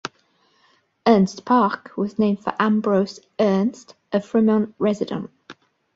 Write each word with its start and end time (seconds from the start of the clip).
Ernst 1.07 1.45
Park 1.45 1.91
was 1.95 2.17
named 2.17 2.43
for 2.43 2.55
Ambrose 2.59 3.19
Ernst, 3.39 3.93
a 4.11 4.19
Fremont 4.19 4.73
resident. 4.79 5.29